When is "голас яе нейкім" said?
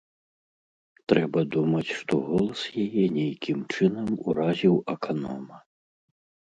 2.31-3.57